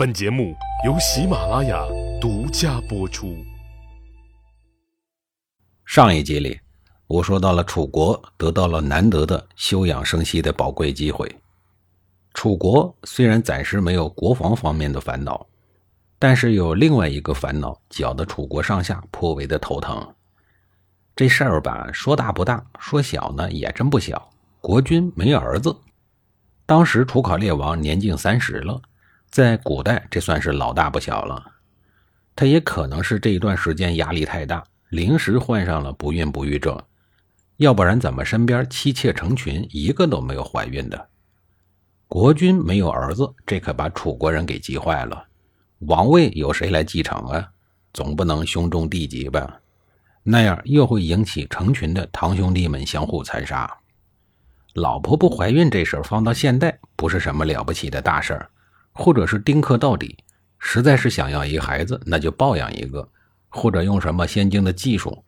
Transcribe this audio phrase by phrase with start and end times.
[0.00, 0.56] 本节目
[0.86, 1.86] 由喜马拉雅
[2.18, 3.36] 独家播出。
[5.84, 6.58] 上一集里，
[7.06, 11.30] 我说到了楚国得到了难得的休养生息的宝贵机会。
[12.32, 15.46] 楚国虽然暂时没有国防方面的烦恼，
[16.18, 20.14] 但是有另外一个烦恼搅得楚国上下颇为的头疼。
[21.14, 24.30] 这事儿吧，说大不大，说小呢也真不小。
[24.62, 25.76] 国君没儿子，
[26.64, 28.80] 当时楚考烈王年近三十了，
[29.30, 31.52] 在古代这算是老大不小了。
[32.34, 36.80] 他也可能是这一段时间压力太大，临时患上了不孕不育症，
[37.58, 41.08] 要不然怎么身边妻妾成群，一个都没有怀孕的？
[42.08, 45.26] 国君没有儿子，这可把楚国人给急坏了。
[45.80, 47.48] 王位由谁来继承啊？
[47.92, 49.60] 总不能兄终弟及吧？
[50.22, 53.70] 那样又会引起成群的堂兄弟们相互残杀。
[54.74, 58.50] 老婆不怀孕这事儿放到现代不是什么了不起的大事儿，
[58.92, 60.16] 或者是丁克到底，
[60.58, 63.08] 实在是想要一个孩子，那就抱养一个，
[63.48, 65.24] 或者用什么先进的技术，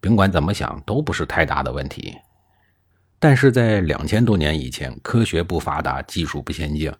[0.00, 2.14] 甭管怎么想都不是太大的问题。
[3.18, 6.92] 但是在两千多年以前，科学不发达，技术不先进，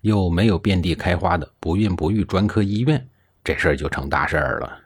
[0.00, 3.06] 又没有遍地开花的不孕不育专科医院，
[3.44, 4.78] 这事儿就成大事儿了。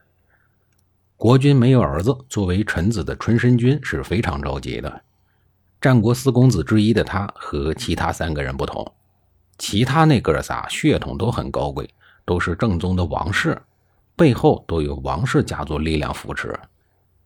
[1.16, 5.02] 国君没有儿子，作为臣子的春申君是非常着急的。
[5.80, 8.92] 战国四公子之一的他和其他三个人不同，
[9.58, 11.88] 其他那哥仨血统都很高贵，
[12.24, 13.60] 都是正宗的王室，
[14.14, 16.58] 背后都有王室家族力量扶持，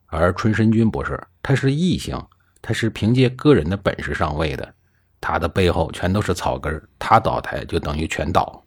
[0.07, 2.21] 而春申君不是，他是异姓。
[2.63, 4.75] 他是凭借个人的本事上位的，
[5.19, 8.63] 他的背后全都是草根，他倒台就等于全倒。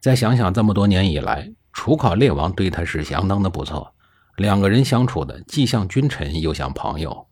[0.00, 3.92] 再想想这么多年以来，楚考烈王对他是相当的不错，
[4.36, 7.26] 两个人相处的既像君臣又像朋友，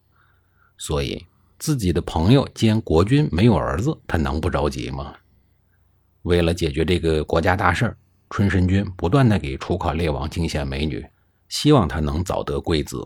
[0.76, 1.24] 所以
[1.58, 5.14] 自己的朋友兼国君没有儿子，他能不着急吗？
[6.22, 7.96] 为了解决这个国家大事儿
[8.30, 11.04] 春申君不断的给楚考烈王进献美女，
[11.48, 13.04] 希望他能早得贵子。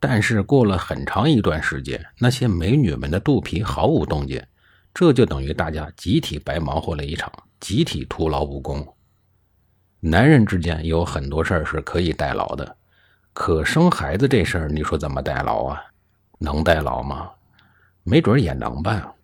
[0.00, 4.42] 但是过了很长一段时间，那些美女们的肚皮毫无动静，
[4.92, 8.96] 这就等于大家集体白忙活了一场，集体徒劳无功。
[10.00, 12.76] 男人之间有很多事儿是可以代劳的，
[13.32, 15.80] 可生孩子这事儿，你说怎么代劳啊？
[16.42, 17.30] 能代劳吗？
[18.02, 19.14] 没准也能吧。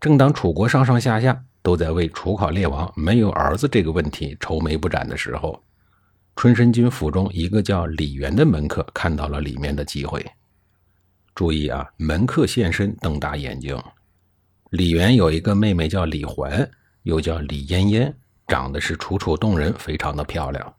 [0.00, 5.62] 正当楚国上上下下都在为楚考烈王没有儿子这个问题愁眉不展的时候，
[6.36, 10.24] 春申君府中一个叫李元的门客看到了里面的机会。
[11.34, 13.78] 注意啊，门客现身，瞪大眼睛。
[14.70, 16.68] 李元有一个妹妹叫李环，
[17.02, 18.14] 又叫李嫣嫣，
[18.46, 20.74] 长得是楚楚动人，非常的漂亮。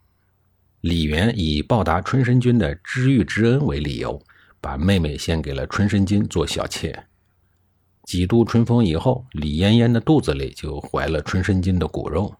[0.81, 4.21] 李元以报答春申君的知遇之恩为理由，
[4.61, 7.07] 把妹妹献给了春申君做小妾。
[8.03, 12.33] 几度春风以后，李嫣嫣的肚子里就怀了春申君的骨肉。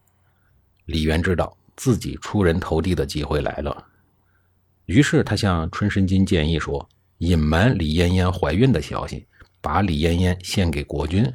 [0.86, 1.58] 李渊知道。
[1.78, 3.86] 自己出人头地的机会来了，
[4.86, 6.88] 于是他向春申君建议说
[7.20, 9.26] ：“隐瞒李嫣嫣怀孕的消息，
[9.62, 11.26] 把李嫣嫣献给国君。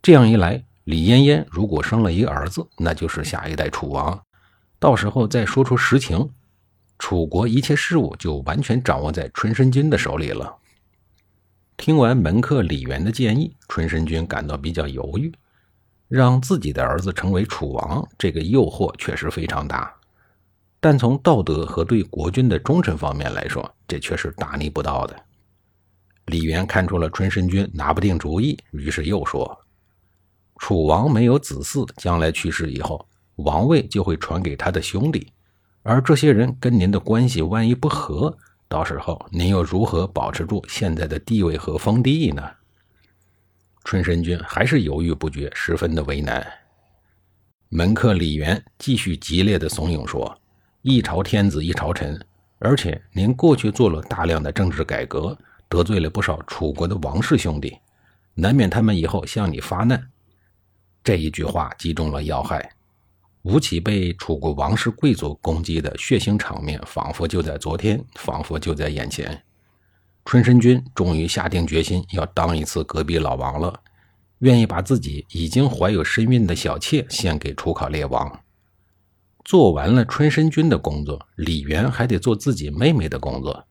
[0.00, 4.18] 这样一来，李嫣嫣如果生了一个儿子，那就是下一代楚王。
[4.78, 6.30] 到时候再说出实情，
[6.98, 10.54] 楚国一切事务就完全掌握在春申君的手里了。”
[11.76, 15.32] 听完门客李元的建议，春申君感到比较犹豫。
[16.08, 19.94] 让自己的儿子成为楚王，这个诱惑确实非常大，
[20.80, 25.14] 但从道德和对国君的忠诚方面来说，这却是大逆不道的。
[26.24, 29.54] 李元看出了春申君拿不定主意，于是又说
[30.56, 35.30] ：“楚王没有子嗣，将来去世以后，王位就会传给他的兄弟，
[35.82, 38.36] 而这些人跟您的关系万一不和，
[38.68, 42.42] 到时候您又如何保持住现在的地位和封地呢？”
[43.84, 46.46] 春申君还是犹豫不决，十分的为难。
[47.70, 50.38] 门客李元继续激烈的怂恿说
[50.82, 52.20] ：“一朝天子一朝臣，
[52.58, 55.36] 而且您过去做了大量的政治改革，
[55.68, 57.78] 得罪了不少楚国的王室兄弟，
[58.34, 60.10] 难免他们以后向你发难。”
[61.02, 62.70] 这一句话击中了要害。
[63.48, 69.42] 吴起被楚国王室贵族攻击的血腥场面，仿佛就在昨天，仿佛就在眼前。
[70.26, 73.80] 春申君终于下定决心要当一次隔壁老王了，
[74.40, 78.38] 愿意把自己已经怀有身孕的小妾献给楚考烈王。
[79.46, 83.64] 做完了春申君的工作，李元还得做自己妹妹的工作。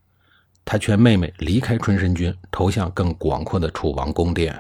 [0.66, 4.60] 他劝妹妹离开春申君，投向更广阔的楚王宫殿。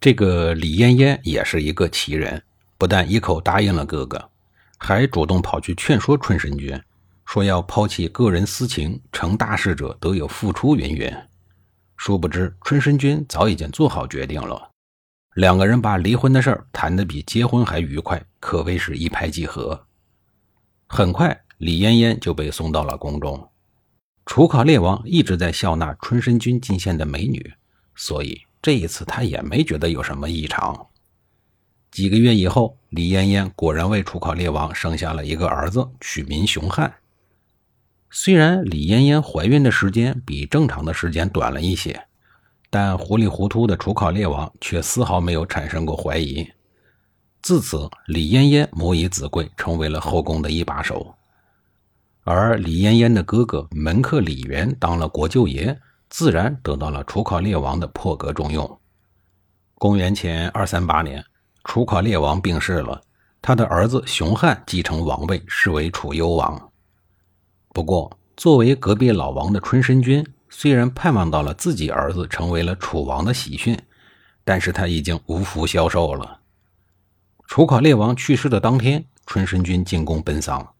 [0.00, 2.42] 这个李嫣嫣也是一个奇人，
[2.78, 4.30] 不但一口答应了哥哥，
[4.78, 6.80] 还主动跑去劝说春申君。
[7.26, 11.12] 说要抛弃个人私情，成大事者都有付出云云。
[11.98, 14.70] 殊不知春申君早已经做好决定了。
[15.34, 19.78] 两个人把离婚的事儿谈得比结婚还愉快，可谓是一拍即合。
[20.86, 23.50] 很快，李嫣嫣就被送到了宫中。
[24.24, 27.52] 楚考烈王一直在笑纳春申君进献的美女，
[27.94, 30.86] 所以这一次他也没觉得有什么异常。
[31.98, 36.94] 几个月以后，李嫣嫣果然为楚考烈王生下了一个儿子，取名熊汉。
[38.08, 42.06] 虽然李嫣嫣怀孕的时间比正常的时间短了一些，
[42.70, 46.48] 但糊里糊涂的楚考烈王却丝毫没有产生过怀疑。
[47.42, 51.16] 自此，李嫣嫣母以子贵，成为了后宫的一把手。
[52.22, 55.76] 而李嫣嫣的哥哥门客李元当了国舅爷，
[56.08, 58.78] 自然得到了楚考烈王的破格重用。
[59.74, 61.24] 公元前二三八年，
[61.64, 63.00] 楚考烈王病逝了，
[63.42, 66.70] 他的儿子熊汉继承王位，是为楚幽王。
[67.74, 73.78] 不过，作为隔壁老王的春申君，虽然盼望到了自己儿子成为了楚王的喜讯，
[74.44, 76.40] 但是他已经无福消受了。
[77.46, 80.74] 楚考烈王去世的当天，春申君进宫奔丧。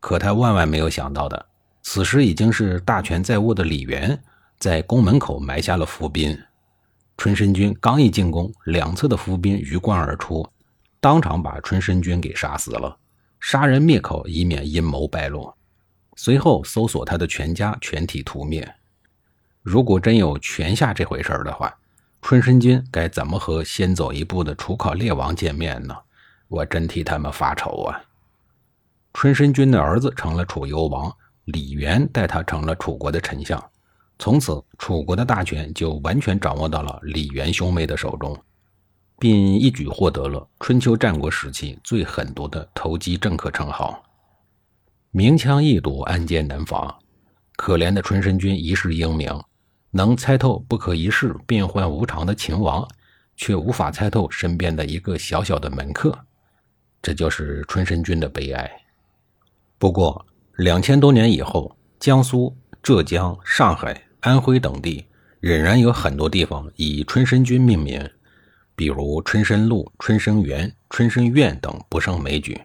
[0.00, 1.46] 可他万万没有想到的，
[1.82, 4.20] 此时已经是大权在握的李元
[4.58, 6.36] 在宫门口埋下了伏兵。
[7.16, 10.46] 春申君刚一进宫，两侧的伏兵鱼贯而出，
[11.00, 12.98] 当场把春申君给杀死了，
[13.40, 15.52] 杀人灭口，以免阴谋败露。
[16.16, 18.74] 随后搜索他的全家，全体屠灭。
[19.62, 21.72] 如果真有泉下这回事儿的话，
[22.20, 25.96] 春申君该怎么和先走一步的楚考烈王见面呢？
[26.48, 28.02] 我真替他们发愁啊！
[29.14, 31.14] 春申君的儿子成了楚幽王，
[31.44, 33.62] 李元带他成了楚国的丞相。
[34.22, 38.38] 从此，楚国的大权就完全掌握到了李元兄妹的手中，
[39.18, 44.00] 并一举获得了春秋战国时期最狠毒的投机政客称号。
[45.10, 46.96] 明枪易躲，暗箭难防。
[47.56, 49.36] 可怜的春申君一世英名，
[49.90, 52.86] 能猜透不可一世、变幻无常的秦王，
[53.34, 56.16] 却无法猜透身边的一个小小的门客。
[57.02, 58.70] 这就是春申君的悲哀。
[59.80, 60.24] 不过，
[60.58, 65.04] 两千多年以后，江苏、浙江、上海、安徽等地
[65.40, 68.08] 仍然有很多地方以春申君命名，
[68.76, 72.60] 比如春申路、春申园、春申苑等不胜枚举。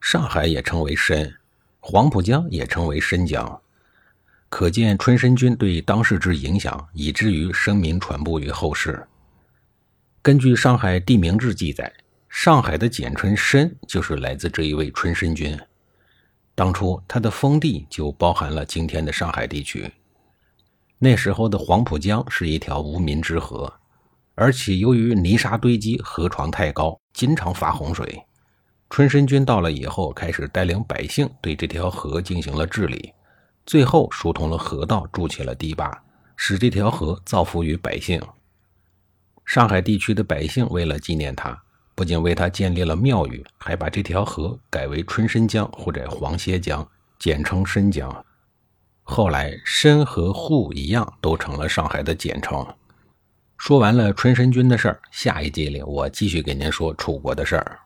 [0.00, 1.34] 上海也称为申，
[1.80, 3.60] 黄浦江也称为申江，
[4.48, 9.04] 可见春申君对当世之影响，以至于声名传播于后世。
[10.22, 11.92] 根据《上海地名志》记载，
[12.28, 15.58] 上海的简称申就是来自这一位春申君。
[16.54, 19.90] 当初他的封地就包含了今天的上海地区。
[20.98, 23.72] 那时候的黄浦江是一条无名之河，
[24.34, 28.22] 而且由于泥沙堆积，河床太高，经常发洪水。
[28.90, 33.12] 春申君到了以后，开始带领百姓对这条河进行了治理，
[33.64, 36.02] 最后疏通了河道，筑起了堤坝，
[36.36, 38.20] 使这条河造福于百姓。
[39.44, 41.56] 上海地区的百姓为了纪念他。
[41.94, 48.24] 不仅为他建立了庙宇，还把这条河改为春申江或者黄歇江，简称申江。
[49.10, 52.64] 后来，申和沪一样，都成了上海的简称。
[53.56, 57.80] 说完了春申君的事儿，下一集里我继续给您说楚国的事儿。